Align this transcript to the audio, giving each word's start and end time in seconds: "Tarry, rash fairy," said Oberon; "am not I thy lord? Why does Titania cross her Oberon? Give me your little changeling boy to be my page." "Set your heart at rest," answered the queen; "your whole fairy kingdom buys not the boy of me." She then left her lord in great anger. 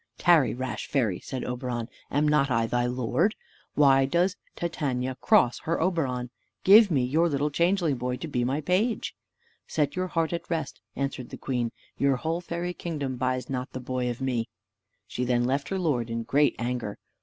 "Tarry, 0.17 0.55
rash 0.55 0.87
fairy," 0.87 1.19
said 1.19 1.45
Oberon; 1.45 1.87
"am 2.09 2.27
not 2.27 2.49
I 2.49 2.65
thy 2.65 2.87
lord? 2.87 3.35
Why 3.75 4.05
does 4.05 4.35
Titania 4.55 5.13
cross 5.21 5.59
her 5.59 5.79
Oberon? 5.79 6.31
Give 6.63 6.89
me 6.89 7.03
your 7.05 7.29
little 7.29 7.51
changeling 7.51 7.97
boy 7.97 8.15
to 8.15 8.27
be 8.27 8.43
my 8.43 8.61
page." 8.61 9.13
"Set 9.67 9.95
your 9.95 10.07
heart 10.07 10.33
at 10.33 10.49
rest," 10.49 10.81
answered 10.95 11.29
the 11.29 11.37
queen; 11.37 11.71
"your 11.99 12.15
whole 12.15 12.41
fairy 12.41 12.73
kingdom 12.73 13.15
buys 13.15 13.47
not 13.47 13.73
the 13.73 13.79
boy 13.79 14.09
of 14.09 14.21
me." 14.21 14.49
She 15.05 15.23
then 15.23 15.43
left 15.45 15.69
her 15.69 15.77
lord 15.77 16.09
in 16.09 16.23
great 16.23 16.55
anger. 16.57 16.97